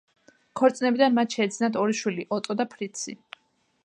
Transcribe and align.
ქორწინებიდან 0.59 1.13
მათ 1.17 1.35
შეეძინათ 1.37 1.77
ორი 1.83 1.97
შვილი 1.99 2.25
ოტო 2.39 2.57
და 2.63 2.67
ფრიცი. 2.73 3.15